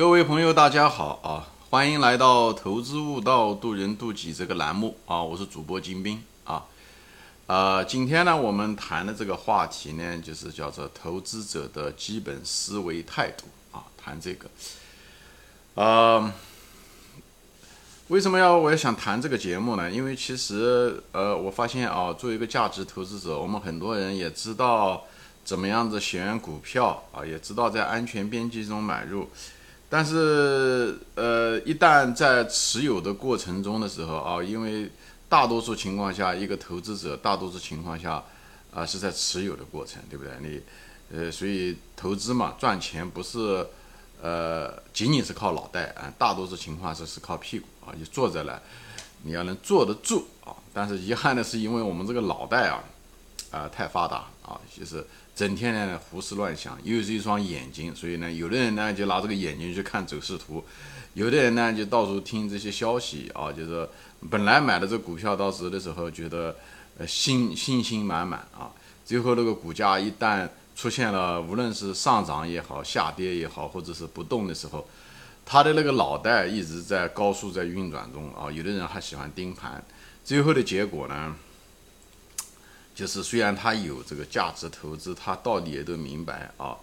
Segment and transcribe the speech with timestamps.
[0.00, 1.46] 各位朋友，大家好啊！
[1.68, 5.22] 欢迎来到《投资悟道，渡人渡己》这个栏目啊！
[5.22, 6.64] 我是主播金兵啊。
[7.46, 13.84] 呃，今天呢，我们谈的这个话题呢，就是叫做投资者的基本思维态度啊。
[14.02, 14.48] 谈这个，
[15.74, 16.32] 呃，
[18.08, 19.90] 为什么要我要想谈这个节目呢？
[19.90, 25.04] 因为其实呃，我发现啊，作为一个价值投资者，我们很多人也知道
[25.44, 29.28] 怎么样子选股票啊，也知道在安全边际中买入。
[29.92, 34.88] 但是，呃，一旦在持有的过程中的时候啊，因为
[35.28, 38.22] 大多数情况下，一个投资者大多数情况下
[38.72, 40.32] 啊是在持有的过程，对不对？
[40.40, 40.60] 你，
[41.12, 43.66] 呃，所以投资嘛，赚钱不是，
[44.22, 48.62] 呃，仅仅是靠脑袋啊，大多数情况是是靠屁股啊，你坐着来，
[49.24, 50.54] 你要能坐得住啊。
[50.72, 52.84] 但是遗憾的是，因为我们这个脑袋啊，
[53.50, 55.04] 啊太发达啊，就是。
[55.40, 60.62] 整天呢胡思乱想，又是一双眼睛，所以呢，有的人呢就拿这个眼睛去看走势图，
[61.14, 63.88] 有的人呢就到处听这些消息啊，就是
[64.28, 66.54] 本来买的这股票到时的时候觉得
[66.98, 68.70] 呃信信心满满啊，
[69.06, 74.86] 最后那个股价一旦出现了无论是上涨也好，下跌也好，或者是不动的时候，
[75.46, 79.82] 他的那个脑袋一直在高速在运转中啊，有的人还喜欢盯盘，
[80.22, 81.34] 最后的结果呢？
[83.00, 86.76] 就是虽然他有这个价值投资，他到底也都明白啊，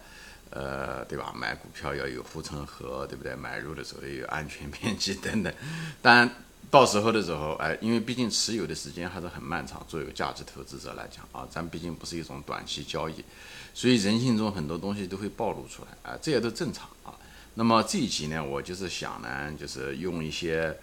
[0.50, 1.32] 呃，对吧？
[1.32, 3.36] 买股票要有护城河，对不对？
[3.36, 5.54] 买入的时候也有安全边际等等。
[6.02, 6.28] 但
[6.72, 13.24] 到时候的时候，哎，因为毕竟持有的时间还是很漫长，作为一个价值投资者来讲啊，咱毕竟不是一种短期交易，
[13.72, 17.14] 所以人性中很多东西都会暴露出来啊，这也都正常啊。
[17.54, 20.76] 那么这一集呢，我就是想呢，就是用一些，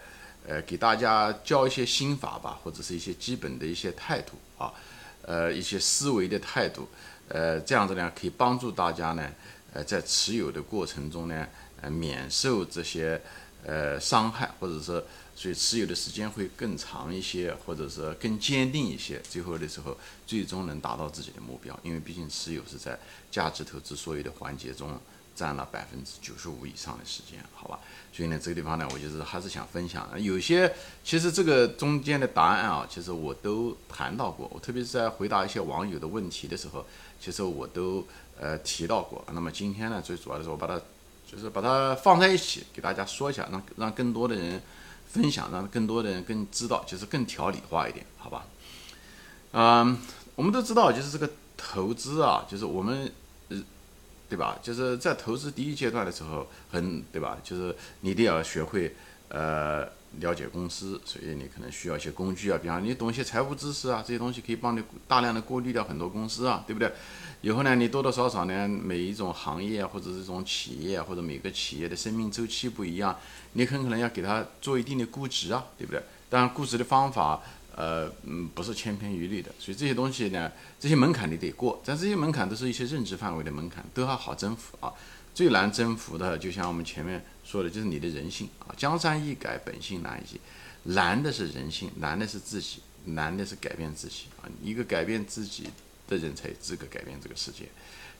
[0.48, 4.72] 呃，给大家教一些心法吧，或者是一些基本的一些态度啊。
[5.26, 6.88] 呃，一些思维的态度，
[7.26, 9.28] 呃，这样子呢，可以帮助大家呢，
[9.72, 11.46] 呃，在持有的过程中呢，
[11.80, 13.20] 呃，免受这些
[13.64, 15.02] 呃伤害，或者说，
[15.34, 21.76] 所以持有的时间会更长一些，或者是更坚定一些，最后的时候，最终能达到自己的目标。
[21.82, 22.96] 因为毕竟持有是在
[23.28, 24.88] 价值投资所有的环节中。
[25.36, 27.78] 占了百分之九十五以上的时间，好吧？
[28.10, 30.08] 所以呢，这个地方呢，我就是还是想分享。
[30.20, 30.74] 有些
[31.04, 34.50] 其实这个中间的答案啊，其实我都谈到过。
[34.52, 36.84] 我特别是在回答一些网友的问题的时候，
[37.20, 38.02] 其实我都
[38.40, 39.22] 呃提到过。
[39.34, 40.80] 那么今天呢，最主要的是我把它
[41.30, 44.62] 就是把它放在一起，给大家说一下，让让更多的人
[45.06, 48.46] 分享，让更多的人更知道，就是更条理化一点，好吧？
[49.52, 49.98] 嗯，
[50.34, 53.12] 我们都知道，就是这个投资啊，就是我们。
[54.28, 54.58] 对吧？
[54.62, 57.38] 就是在投资第一阶段的时候，很对吧？
[57.44, 58.94] 就是你一定要学会，
[59.28, 59.84] 呃，
[60.18, 66.92] 了解公司，所以你可能需要一些工具啊，比方你懂一些财务知识啊，这些东西可以帮你大量的过滤掉很多公司啊，对不对？
[67.42, 73.16] 以后呢，你多多少少呢，每一种行业或者这种企业或者每个企业的生命周期不一样，
[73.52, 76.02] 你很可能要给它做一定的估值啊，对不对？
[76.28, 77.40] 当然，估值的方法。
[77.76, 80.50] 呃，嗯，不是千篇一律的，所以这些东西呢，
[80.80, 84.90] 这些门槛你得过，但这些门槛都是一些认知范围的门槛，都要好征服啊。
[85.34, 88.72] 最难征服的，就像我们前面说的，就是你的人性啊。
[88.78, 90.40] 江山易改，本性难移，
[90.84, 94.48] 难的是人性，难的是自己，难的是改变自己啊。
[94.62, 95.68] 一个改变自己
[96.08, 97.66] 的人才有资格改变这个世界，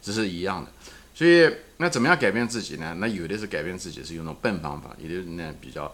[0.02, 0.70] 这是一样的。
[1.14, 2.94] 所以，那怎么样改变自己呢？
[2.98, 5.90] 那有的是改变自己是用那种笨方法，有的呢比较。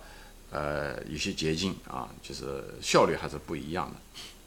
[0.52, 3.96] 呃，有些捷径啊，就是效率还是不一样的。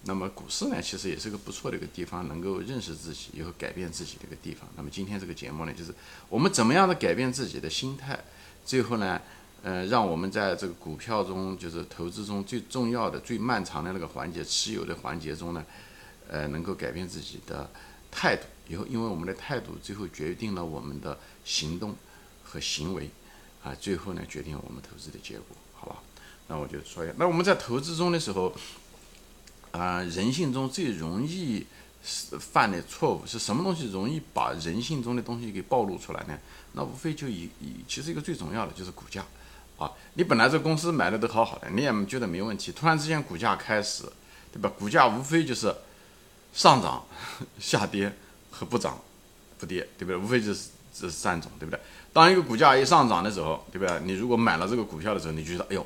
[0.04, 4.70] 那么股市呢，其实也是个不错的一个地方，能够认识自己，以后改变自己的一个地方。
[4.78, 5.92] 那么今天这个节目呢，就是
[6.30, 8.24] 我们怎么样的改变自己的心态，
[8.64, 9.20] 最后呢，
[9.64, 15.66] 呃，让我们在这个股票中，就是投资中最重要的、最漫长的那个环节，持有的环节中呢，
[16.28, 17.68] 呃，能够改变自己的
[18.12, 18.44] 态度。
[18.68, 21.96] 以后，因为我们的态度最后决定了我们的行动
[22.44, 23.10] 和行为，
[23.64, 25.58] 啊，最后呢，决定我们投资的结果。
[26.48, 27.14] 那我就说一下。
[27.18, 28.54] 那我们在投资中的时候，
[29.72, 31.66] 啊，人性中最容易
[32.40, 33.92] 犯的错误是什么东西？
[33.92, 36.38] 容易把人性中的东西给暴露出来呢？
[36.74, 39.26] 那无非就以以，其实一个最重要的就是股价
[39.78, 39.92] 啊。
[40.14, 44.04] 你本来这公司买的都好好的，你也觉得没问题，突然之间股价开始，
[44.52, 44.72] 对吧？
[44.78, 45.74] 股价无非就是
[46.54, 47.04] 上涨、
[47.60, 48.14] 下跌
[48.52, 49.00] 和不涨、
[49.58, 50.16] 不跌，对不对？
[50.18, 51.80] 无非就是这三种，对不对？
[52.14, 54.00] 当一个股价一上涨的时候，对不对？
[54.04, 55.86] 你如果买了这个股票的时候，你觉得哎呦，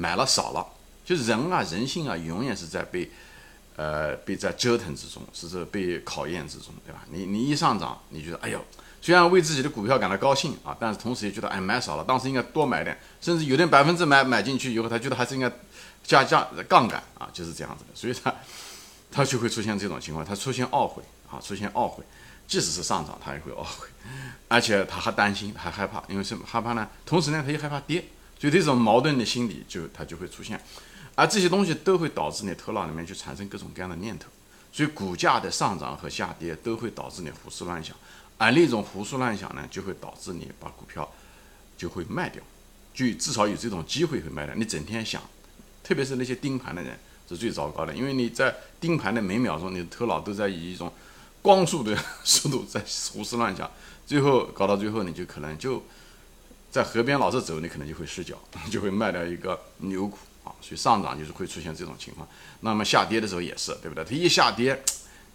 [0.00, 0.66] 买了少了，
[1.04, 3.10] 就人啊，人性啊，永远是在被，
[3.76, 7.04] 呃，被在折腾之中，是是被考验之中，对吧？
[7.10, 8.64] 你你一上涨，你觉得哎呦，
[9.02, 15.52] 虽然为自己的股票感到高兴啊，但是同时也觉得哎买少了，当时应该多买点，甚至有点百分之买买进去以后，他觉得还是应该
[16.02, 18.34] 加加杠杆啊，就是这样子的，所以他
[19.12, 22.02] 他就会出现这种情况，他出现懊悔啊，出现懊悔。
[22.48, 23.86] 即使是上涨，他也会懊悔，
[24.48, 26.88] 而且他还担心，还害怕，因为什么害怕呢？
[27.06, 28.04] 同时呢，他又害怕跌，
[28.40, 30.60] 所以这种矛盾的心理就它就会出现，
[31.14, 34.28] 而这些东西都会导致你头脑里面去产生各种各样的念头，
[34.72, 37.94] 所以股价的上涨和下跌都会导致你胡思乱想，
[38.38, 41.08] 而那种胡思乱想呢，就会导致你把股票
[41.76, 42.42] 就会卖掉，
[42.94, 44.54] 就至少有这种机会会卖掉。
[44.54, 45.22] 你整天想，
[45.84, 46.98] 特别是那些盯盘的人。
[47.28, 50.92] 是最糟糕的，因为你在盯盘的每秒钟，你的头脑都在以一种
[51.40, 52.82] 光速的 速度在
[53.12, 53.70] 胡思乱想，
[54.04, 55.80] 最后搞到最后，你就可能就
[56.70, 58.36] 在河边老是走，你可能就会失脚，
[58.70, 60.54] 就会卖掉一个牛股啊。
[60.60, 62.26] 所以上涨就是会出现这种情况，
[62.60, 64.04] 那么下跌的时候也是，对不对？
[64.04, 64.80] 它一下跌，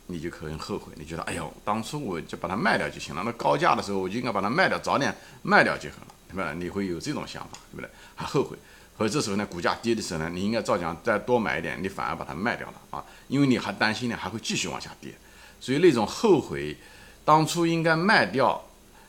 [0.07, 6.53] 你就可能后悔，你觉得哎呦，当初我就把它卖掉就行了，那高价的时候我就应该把它卖掉，早点卖掉就好了，对吧？
[6.53, 7.89] 你会有这种想法，对不对？
[8.15, 8.57] 还后悔。
[8.97, 15.13] 或者这时候呢，股价跌的时候呢，你应该照讲再多买一点，你反而把它卖掉了啊，因为你还担心呢，还会继续往下跌，
[15.59, 16.77] 所以那种后悔，
[17.25, 18.63] 当初应该卖掉，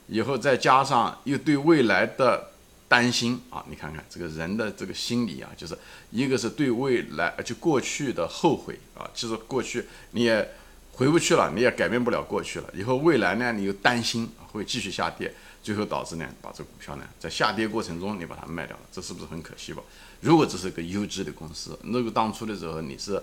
[0.08, 2.50] 以后再加上又对未来的
[2.88, 5.76] 担心啊，你看看这个人的这个心理啊，就是
[6.10, 10.48] 一个是对未来就过去的后悔啊，其实过去你也
[10.92, 15.32] 回不去了，你也改变不了过去了，以后未来呢，你又担心会继续下跌。
[15.62, 19.82] 最后导致呢，把这股票呢在下跌过程中你把它卖掉了，这是不是很可惜吧？
[20.20, 23.20] 如果这是个优质的公司，那个当初的时候你是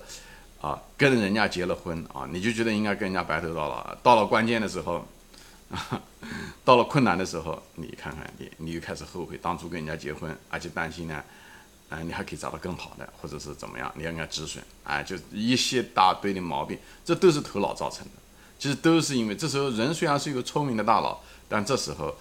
[0.59, 5.07] 啊跟人家结了婚啊，你就觉得应该跟人家白头到老，到了关键的时候，
[6.63, 11.23] 到了困难的时候，你看看你，你又开始后悔当初跟人家结婚，而且担心呢，
[11.89, 18.11] 啊你还可以找到更好的，或者是怎么样，你要给他止损，哎，就一些大堆的毛病，这都是头脑造成的。
[18.59, 22.15] 其实都是因为这时候人虽然是一个聪明的大脑，但这时候。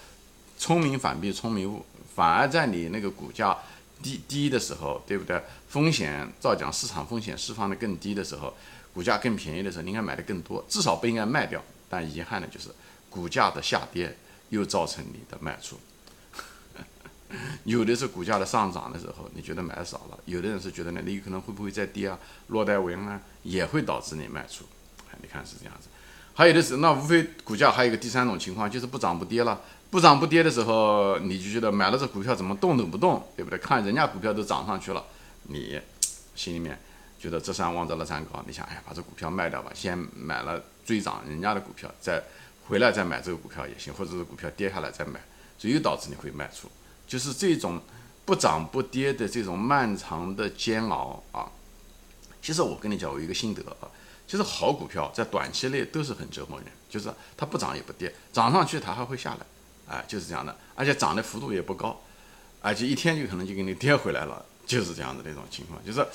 [0.58, 1.84] 聪明反被聪明误，
[2.14, 3.56] 反而在你那个股价
[4.00, 5.42] 低低的时候，对不对？
[5.68, 8.54] 风险照讲，市场风险释放的更低的时候，
[8.94, 11.60] 股价更便宜的时候，你应该买的更多，至少不应该卖掉。
[11.88, 12.68] 但遗憾的就是，
[13.12, 14.16] 股价的下跌
[14.48, 15.78] 又造成你的卖出。
[17.64, 22.18] 有的是股价的上涨的时候，你觉得买少了；有的人是觉得呢，你可能会不会再跌啊？
[22.48, 24.64] 落袋为安啊，也会导致你卖出。
[25.20, 25.88] 你看是这样子。
[26.34, 29.60] 还有的是，那无非股价还有一个第三种情况，就是不涨不跌了。
[29.90, 33.58] 不涨不跌的时候，你就觉得买了这股票怎么动都不动，对不对？
[33.58, 35.04] 看人家股票都涨上去了，
[35.44, 35.78] 你
[36.34, 36.80] 心里面
[37.18, 42.22] 觉得这山望着那山高，你想，哎呀，把这股票卖掉吧，先买了追涨人家的股票，再
[42.66, 45.20] 回来再买这个股票也行，或者是股票跌下来再买，
[45.58, 46.68] 所以又导致你会卖出，
[47.06, 47.80] 就是这种
[48.24, 51.50] 不涨不跌的这种漫长的煎熬啊。
[52.40, 53.88] 其实我跟你讲，我有一个心得啊。
[54.26, 59.46] 其实好股票在短期内都是很折磨人，就是它不涨也不跌，涨上去它还会下来，
[59.86, 62.00] 哎，就是这样的，而且涨的幅度也不高，
[62.62, 66.06] 而且一天就可能就给你跌回来了，就是这样的那种情况，就是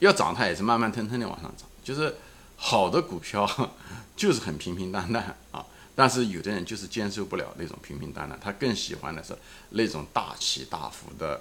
[0.00, 2.14] 要涨它也是慢慢腾腾的往上涨，就是
[2.56, 3.48] 好的股票
[4.14, 9.36] 就是很平平淡淡啊，但是有的人就是接受不了那种平平淡淡，他更喜欢的是
[9.70, 11.40] 那种大起大伏的。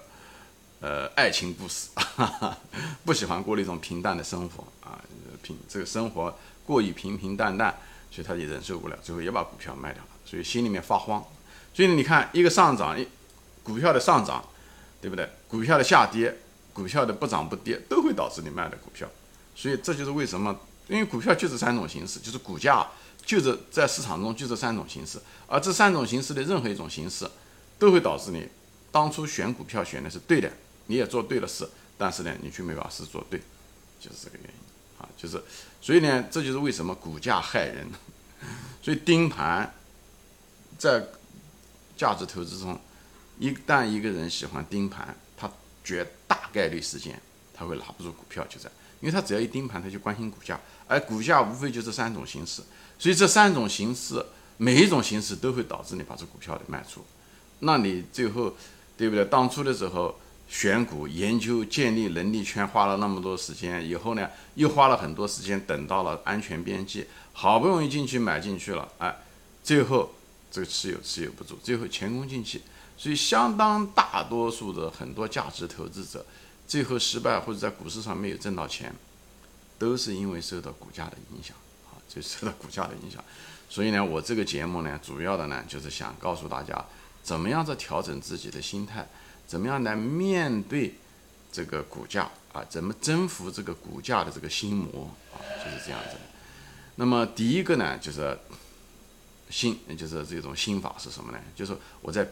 [0.83, 1.89] 呃，爱情故事，
[3.05, 4.99] 不喜欢过那种平淡的生活啊，
[5.43, 7.71] 平这个生活过于平平淡淡，
[8.09, 11.23] 所以他也忍受不了，最后也把股票卖掉了，所以心里面发慌。
[11.71, 13.07] 所以你看，一个上涨，一
[13.61, 14.43] 股票的上涨，
[14.99, 15.29] 对不对？
[15.47, 16.35] 股票的下跌，
[16.73, 19.07] 股票的不涨不跌，都会导致你卖的股票。
[19.55, 22.87] 所以这就是为什么，因为股票就是三种形式，就是股价
[23.25, 27.29] 就是在市场中就这三种形式，而这三种形式的任何一种形式，
[27.79, 28.47] 都会导致你
[28.91, 30.51] 当初选股票选的是对的。
[30.87, 33.39] 你也做对了事，但是呢，你却没把事做对，
[33.99, 35.41] 就是这个原因啊，就是，
[35.79, 37.87] 所以呢，这就是为什么股价害人。
[38.81, 39.71] 所以盯盘，
[40.77, 41.05] 在
[41.95, 42.77] 价值投资中，
[43.39, 45.49] 一旦一个人喜欢盯盘，他
[45.83, 47.21] 绝大概率时间
[47.53, 52.61] 他会拿不住股票，就这样，因为他只要一盯盘，他就关心股价，而股价无非就这三种形式，
[52.97, 54.25] 所以这三种形式，
[54.57, 57.03] 每一种形式都会导致你把这股票的卖出，
[57.59, 58.55] 那你最后，
[58.95, 59.25] 对不对？
[59.25, 60.15] 当初的时候。
[60.51, 69.15] 选股、研究、建立能力圈，花了那么多时间，以后呢，又花了很多时间，等到了安全边际，好不容易进去买进去了，哎，
[69.63, 70.11] 最后
[70.51, 72.61] 这个持有持有不住，最后前功尽弃。
[72.97, 76.25] 所以，相当大多数的很多价值投资者，
[76.71, 78.95] 最后失败或者在股市上没有挣到钱，
[79.77, 81.53] 都是因为受到股价的影响
[81.89, 83.21] 啊，就受到股价的影响。
[83.69, 86.81] 所以呢，我这个节目呢，主要的呢，就是想告诉大家，
[87.21, 89.05] 怎么样在调整自己的心态。
[89.45, 90.95] 怎么样来面对
[91.51, 92.63] 这个股价啊？
[92.69, 95.43] 怎么征服这个股价的这个心魔啊？
[95.61, 96.21] 就是这样子的。
[96.95, 98.39] 那么第一个呢，就是
[99.49, 101.39] 心，就是这种心法是什么呢？
[101.53, 102.25] 就是我在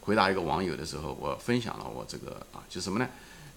[0.00, 3.06] 回答一个网友的时候，我分享了我这个啊，就什么呢？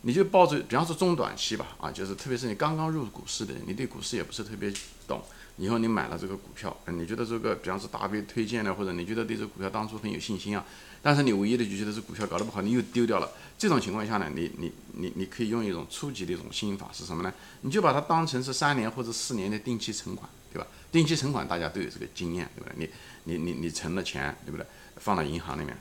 [0.01, 4.71] 你就抱着，比方说中短期吧，啊，就是特别是你刚刚入股市的，你对股市也不是特别
[5.07, 5.21] 懂，
[5.57, 10.65] 以后你买了这个股票，你觉得这个，比方说大 V 推荐的，或者你觉得对这个股票当初很有信心啊，
[11.01, 13.29] 但是你唯一的就觉得这股票搞得不好，你又丢掉了。
[13.57, 17.33] 这种情况下呢，你你你你可以用一种初级的一种心法是什么呢？
[17.61, 20.65] 你就把它当成是三年或者四年的定期存款，对吧？
[20.93, 22.89] 定期存款大家都有这个经验，对不对？
[23.25, 24.65] 你你你你存了钱，对不对？
[24.95, 25.77] 放到银行里面，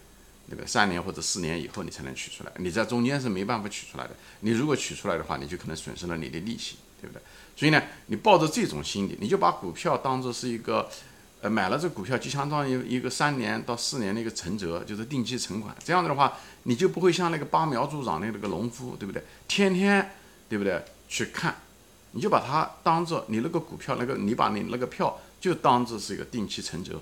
[0.51, 4.11] 那个三年或者四年以后你才能取出来，你在中间是没办法取出来的。
[4.41, 7.23] 你如果取出来的话，你就可能损失了你的利息，对不对？
[7.57, 10.89] 所以呢，你抱着这种心理，你就把股票当做是一个，
[11.41, 15.77] 呃，买了这股票就相当于一个三年到四年的一个存折，就是定期存款。
[15.85, 19.23] 这样的话，你就不会像那个拔苗助长的那个农夫，对不对？
[19.47, 20.11] 天天，
[20.49, 20.83] 对不对？
[21.09, 21.57] 去看，
[22.13, 27.01] 你就把它当做你那个股票，那个你把你那个票就当做是一个定期存折，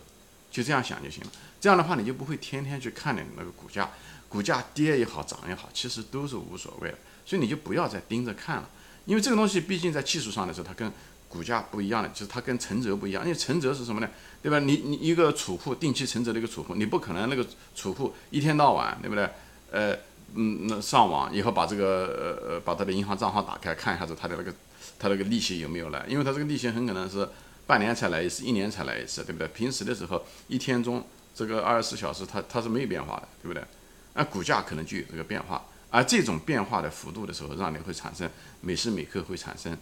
[0.50, 1.30] 就这样想就行了。
[1.66, 3.90] 这样的话，你就不会天天去看你那个股价，
[4.28, 6.99] 股价跌也好，涨也好，其实都是无所谓的。
[7.25, 8.70] 所以你就不要再盯着看了。
[9.04, 10.92] 因为这个东西毕竟在技术上的时候，它跟
[11.28, 13.25] 股价不一样的，就是它跟存折不一样。
[13.25, 14.08] 因为存折是什么呢？
[14.40, 14.61] 对吧？
[14.61, 17.44] 你你一个储户定期存折的一个储户，你不可能那个
[17.75, 19.28] 储户一天到晚，对不对？
[19.73, 19.92] 呃，
[20.37, 24.54] 嗯，那上网以后把这个呃呃把他的银行账号打开看一下子他的那个
[25.00, 26.06] 他那个利息有没有来？
[26.08, 27.28] 因为他这个利息很可能是
[27.66, 29.49] 半年才来一次，一年才来一次，对不对？
[29.49, 31.04] 平时的时候一天中
[31.37, 33.62] 这个二十四小时它它是没有变化的，对不对？
[34.14, 35.62] 那股价可能就有这个变化。
[35.88, 38.28] 而这种变化的幅度的时候，让你会产生
[38.61, 39.76] 每时每刻会产生，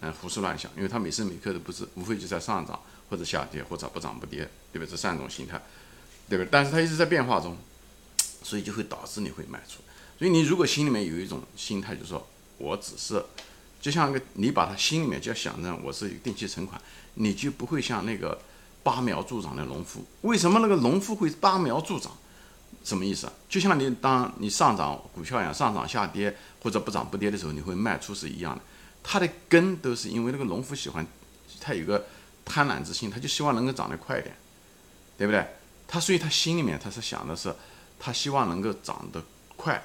[0.00, 2.78] 嗯，胡思乱想，因为它每时每刻都不是，无非就在上涨
[3.08, 4.86] 或者下跌或者不涨不跌，对吧？
[4.88, 5.60] 这三种形态，
[6.28, 6.46] 对吧？
[6.50, 7.56] 但是它一直在变化中，
[8.42, 9.82] 所以就会导致你会卖出。
[10.18, 12.26] 所以你如果心里面有一种心态，就是说
[12.58, 13.22] 我只是，
[13.80, 16.80] 就像个你把它心里面就要想着我是一个定期存款，
[17.14, 18.40] 你就不会像那个
[18.82, 20.04] 拔苗助长的农夫。
[20.22, 22.12] 为什么那个农夫会拔苗助长？
[22.82, 23.32] 什么意思啊？
[23.48, 28.62] 就像你当你上涨股票一样，上涨下跌或者不涨不跌的时候，你会卖出是一样的。
[29.02, 31.06] 它的根都是因为那个农夫喜欢，
[31.60, 32.06] 他有个
[32.44, 34.34] 贪婪之心，他就希望能够涨得快一点，
[35.18, 35.46] 对不对？
[35.86, 37.54] 他所以他心里面他是想的是，
[37.98, 39.22] 他希望能够涨得
[39.56, 39.82] 快，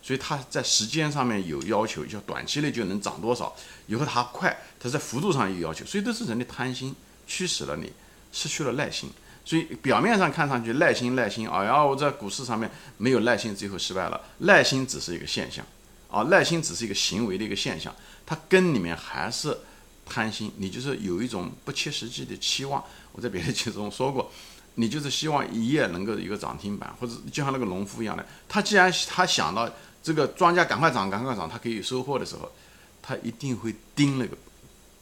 [0.00, 3.54] 所以他在时间上面有要求，就短期内就能涨多少，
[3.88, 6.94] 以后他快，他在幅度上有要求，所以都是人的贪心
[7.26, 7.92] 驱使了你，
[8.38, 9.10] 失去了耐心。
[9.44, 14.20] 所以表面上看上去耐心耐心，哎呀，我在股市上面没有耐心，最后失败了。
[14.38, 15.64] 耐心只是一个现象，
[16.10, 17.92] 啊，耐心只是一个行为的一个现象，
[18.26, 19.56] 它根里面还是
[20.04, 20.52] 贪心。
[20.58, 22.84] 你就是有一种不切实际的期望。
[23.12, 24.30] 我在别的节目中说过，
[24.74, 29.68] 你就是希望一夜能够一个涨停板，或者就像那个农夫一样的，他既然他想到
[30.02, 32.52] 这个庄稼赶快涨，赶快涨，他可以收获的时候，
[33.00, 34.36] 他一定会盯那个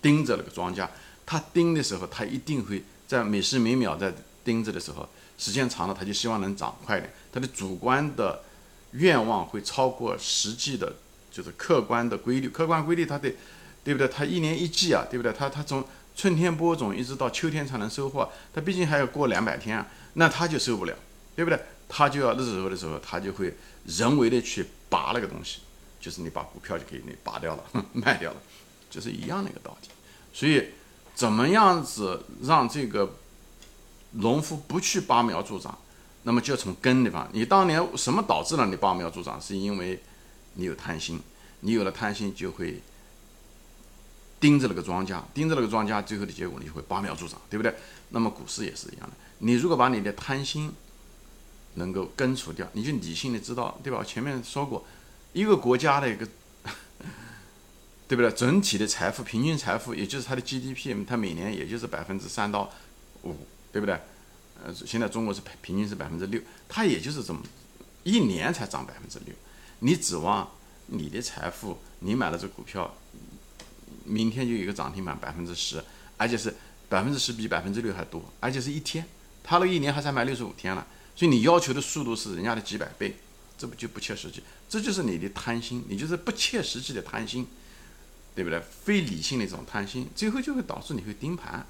[0.01, 0.87] 盯着那个庄稼。
[1.27, 4.13] 他盯的时候，他一定会在每时每秒在。
[4.47, 7.13] 盯着的时候，时间长了，他就希望能涨快点。
[7.33, 8.45] 他的主观的
[8.93, 10.95] 愿望会超过实际的，
[11.33, 12.49] 就是客观的规律。
[12.49, 13.35] 客观规律，他得，
[13.83, 14.07] 对不对？
[14.07, 15.33] 他一年一季啊，对不对？
[15.33, 15.85] 他他从
[16.15, 20.95] 春天播种一直到秋天才能收获，他毕竟还要过两百天啊，那他就受不了，
[21.35, 21.59] 对不对？
[21.89, 23.53] 他就要那时候的时候，他就会
[23.85, 25.59] 人为的去拔那个东西，
[26.01, 28.37] 就是你把股票就给你拔掉了， 卖掉了，
[28.89, 29.89] 就是一样的一个道理。
[30.33, 30.69] 所以，
[31.17, 33.13] 怎么样子让这个？
[34.19, 35.77] 农夫不去拔苗助长，
[36.23, 37.29] 那么就从根地方。
[37.33, 39.39] 你当年什么导致了你拔苗助长？
[39.39, 40.01] 是因为
[40.55, 41.21] 你有贪心，
[41.61, 42.81] 你有了贪心就会
[44.41, 47.75] 盯着那个庄稼，盯着那个庄稼，最后的结果你就会拔苗助长，对不对？
[48.09, 50.73] 那么股市也是一样的，你如果把你的贪心
[51.75, 53.99] 能够根除掉，你就理性的知道，对吧？
[53.99, 54.83] 我前面说过，
[55.35, 56.27] 一个国家的一个，
[58.09, 58.31] 对不对？
[58.33, 62.73] 整体的财富，平均财富，也就是它的 GDP，它每年也就是百分之三到
[63.23, 63.37] 五。
[63.73, 63.95] 对不对？
[64.65, 67.43] 呃，现在中国是平均是百分之六，它也就是这么
[68.05, 69.35] 一年才涨百分之六。
[69.81, 70.51] 你指望
[70.87, 72.97] 你的财富，你买了这股票，
[74.05, 75.85] 明天就有一个涨停板百分之十，
[76.17, 76.55] 而且是
[76.89, 79.05] 百分之十比百分之六还多，而且是一天，
[79.45, 83.15] 它那一年还三百六十五天了，所以你要求的速度是人家的几百倍，
[83.59, 84.43] 这不就不切实际？
[84.71, 87.47] 这就是你的贪心，你就是不切实际的贪心，
[88.37, 88.61] 对不对？
[88.61, 91.67] 非理性的一种贪心，最后就会导致你会盯盘，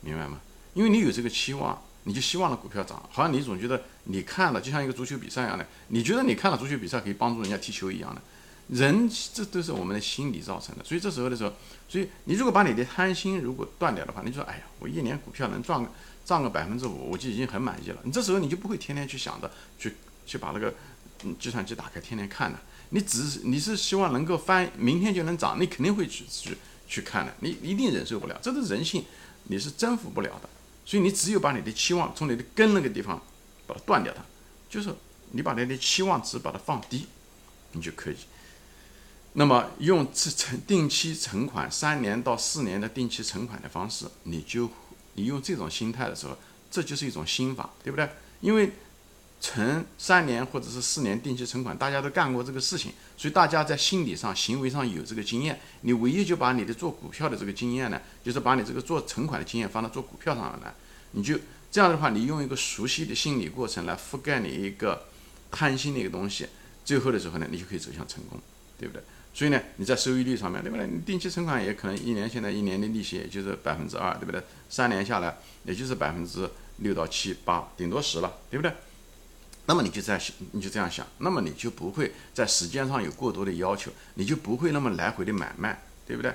[0.00, 0.40] 明白吗？
[0.74, 8.22] 因为你有这个期望，你就希望了股票涨，好像你总觉得你看了就像一个足球比赛一样的，你觉得你看了足球比赛可以帮助人家踢球一样的，
[8.68, 10.82] 人这都是我们的心理造成的。
[10.82, 11.52] 所以这时候的时候，
[11.86, 15.90] 所以你如果把你的贪心如果断掉的话，你说哎呀，我一年股票能赚个
[16.24, 18.00] 赚个百分之五，我就已经很满意了。
[18.04, 20.72] 你这时候你就不会天天去想着去去把那个
[21.24, 22.58] 嗯计算机打开天天看的，
[22.90, 26.56] 你只是你是希望能够翻明天就能涨，你肯定会去去
[26.86, 29.04] 去看的，你一定忍受不了，这是人性，
[29.44, 30.48] 你是征服不了的。
[30.84, 33.20] 所以你只有把你的期望从你的根那个地方
[33.66, 34.24] 把它断掉，它
[34.68, 34.92] 就是
[35.30, 37.06] 你把你的期望值把它放低，
[37.72, 38.16] 你就可以
[39.34, 44.68] 那么用这存定期存款三年到四年的定期存款的方式，你就
[45.14, 46.36] 你用这种心态的时候，
[46.68, 48.08] 这就是一种心法，对不对？
[48.40, 48.72] 因为
[49.40, 55.58] 存三年或者是四年定期存款，大家都干过这个事情，所以大家在心理上、行为上有这个经验。
[55.80, 60.74] 你唯一就把你的做股票的这个经验呢，就是把你这个做存款的经验放到做股票上来，
[61.12, 61.38] 你就
[61.72, 65.06] 这样的话，你用一个熟悉的心理过程来覆盖你一个
[65.50, 66.46] 贪心的一个东西，
[66.84, 68.38] 最后的时候呢，你就可以走向成功，
[68.78, 69.02] 对不对？
[69.32, 70.86] 所以呢，你在收益率上面，对不对？
[70.86, 74.42] 你定期存款也可能一年，现在一年的利息也就是百分之二，对不对？
[74.68, 78.72] 三年下来也就是百分之六到七八，顶多十了，对不对？
[79.70, 86.34] 那么你就在想，你就这样想，那么你就不会在时间上有过多的要求，你就不会那么来回的买卖，对不对？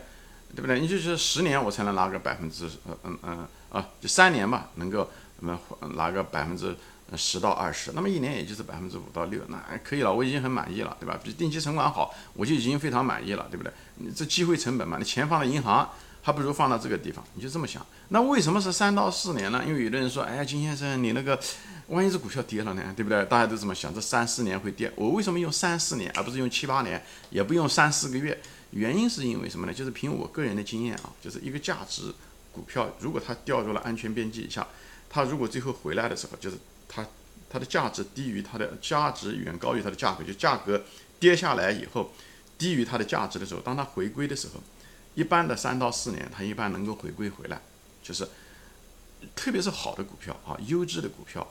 [0.55, 0.79] 对不对？
[0.79, 5.11] 你就是十年我才能拿个百分之，嗯嗯嗯啊，就三年吧，能够
[5.41, 5.59] 那么
[5.95, 6.73] 拿个百分之。
[7.15, 11.17] 十到二十，那么一年也就是百分之五到六，那还可以了，我已经很满意了，对吧？
[11.23, 13.71] 比定期存款好，我就已经非常满意了，对不对？
[13.97, 15.87] 你这机会成本嘛，你钱放在银行，
[16.25, 17.85] 还不如放到这个地方，你就这么想。
[18.09, 19.63] 那为什么是三到四年呢？
[19.63, 21.39] 因为有的人说，哎，金先生，你那个
[21.89, 23.23] 万一这股票跌了呢，对不对？
[23.25, 28.35] 大家都这么想，这三四年会跌，我为什么用三四年，而不是用七八年，也不用三四个月？
[28.71, 29.73] 原因是因为什么呢？
[29.73, 32.11] 就是凭我个人的经验啊，就是一个价值
[32.51, 34.67] 股票，如果它掉入了安全边际以下，
[35.09, 36.57] 它如果最后回来的时候，就是。
[36.87, 37.05] 它
[37.49, 40.81] 它的价值低于它的价值远高于它的价格，就价格
[41.19, 42.13] 跌下来以后
[42.57, 44.61] 低于它的价值的时候，当它回归的时候，
[45.15, 47.59] 一般的三到四年，它一般能够回归回来，
[48.03, 48.27] 就是
[49.35, 51.47] 特别是好的股票啊，优质的股票，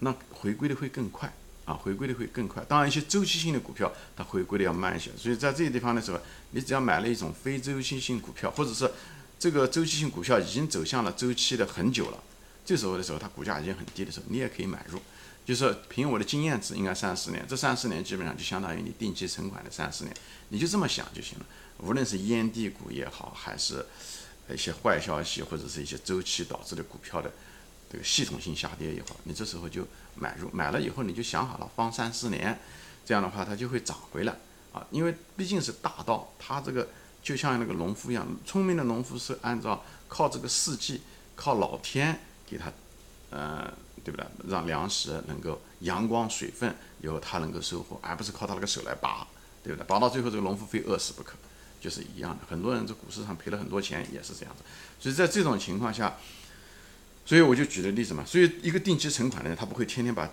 [0.00, 1.32] 那回归的会更快
[1.64, 2.62] 啊，回归的会更快。
[2.68, 5.10] 当然，一些周期性的股票它回归的要慢一些。
[5.16, 6.20] 所以在这个地方的时候，
[6.50, 8.90] 你只要买了一种非周期性股票，或者是
[9.38, 12.22] 这个周期性股票已经走向了周期的很久了。
[12.64, 15.00] 这时候的时候，它股价已经很低的时候，你也可以买入。
[15.44, 20.12] 就是凭我的经验值，应该三四年，这三四年基本上就相当于你定期存款的三四年，
[20.48, 21.46] 你就这么想就行了。
[21.78, 23.84] 无论是烟蒂股也好，还是
[24.48, 27.30] 一些坏消息或者是一些周期导致的股票的
[27.90, 30.50] 这个系统性下跌也好，你这时候就买入。
[30.52, 32.58] 买了以后你就想好了放三四年，
[33.04, 34.34] 这样的话它就会涨回来
[34.72, 34.86] 啊。
[34.90, 36.88] 因为毕竟是大道，它这个
[37.22, 41.02] 就像那个农夫一样，聪明的农夫是按照靠这个四季，
[41.34, 42.20] 靠老天。
[42.48, 42.72] 给他，
[43.30, 43.68] 呃，
[44.04, 44.24] 对不对？
[44.46, 46.72] 让粮食能够阳光、水分
[47.02, 49.26] 以后他能够收获，而不是靠他那个手来拔，
[49.64, 49.84] 对不对？
[49.84, 51.34] 拔到最后这个农夫非饿死不可，
[51.86, 52.44] 就是一样的。
[52.48, 54.64] 很多人在股市上赔了很多钱也是这样子。
[54.98, 56.16] 所以在这种情况下，
[57.24, 58.24] 所以我就举个例子嘛。
[58.26, 60.28] 所以一个定期存款的人，他不会天天把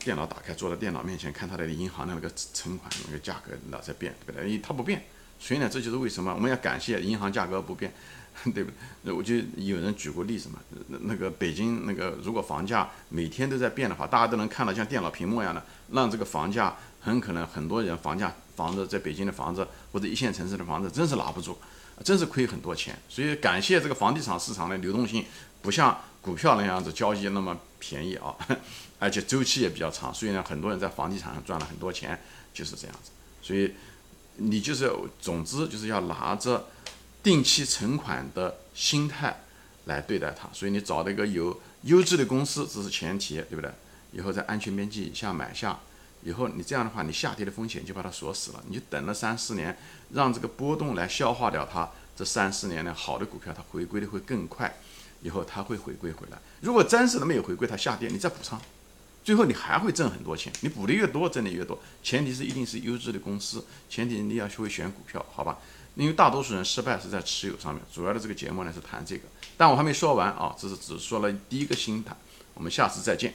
[0.00, 4.58] 电脑打开，坐在电脑面前看他的银行的那个存款那个价格老在变，对不对？
[4.58, 5.04] 他不变。
[5.38, 7.94] 所以呢，这就是为什么我们要感谢银行价格不变。
[8.52, 8.70] 对不？
[9.00, 21.56] 那我就有人举过例子嘛，那那个北京那个如果房价每天都在变的话，大家都能看到像电脑屏幕一样的，让这个房价很可能很多人房价房子在北京的房子或者一线城市的房子真是拿不住，
[22.02, 22.98] 真是亏很多钱。
[23.08, 25.24] 所以感谢这个房地产市场的流动性
[25.62, 28.34] 不像股票那样子交易那么便宜啊，
[28.98, 32.18] 而且周期也比较长，所以呢很多人在房地产上赚了很多钱，
[32.54, 33.10] 就是这样子。
[33.42, 33.74] 所以
[34.36, 34.90] 你就是
[35.20, 36.66] 总之就是要拿着。
[37.22, 39.36] 定期存款的心态
[39.86, 43.68] 来对待它，所以你找了一个有优质的公司，这是前提，对不对？
[44.12, 45.76] 以后在安全边际以下买下，
[46.26, 49.78] 以后你这样的话，你下跌的风险就把它锁死了，你就等了三四年，
[50.12, 51.88] 让这个波动来消化掉它。
[52.16, 54.74] 这三四年呢，好的股票它回归的会更快，
[55.22, 56.38] 以后它会回归回来。
[56.60, 58.60] 如果真是没有回归，它下跌，你再补仓，
[59.22, 60.52] 最后你还会挣很多钱。
[60.62, 61.78] 你补的越多，挣的越多。
[62.02, 65.58] 前提是一定是优质的公司，前提你要学会选股票，好吧？
[65.94, 69.22] 因为大多数人失败是在持有上面，主要的这个节目呢是谈这个，
[69.56, 72.16] 但我还没说完啊，这是只说了第一个心态，
[72.54, 73.32] 我们下次再见。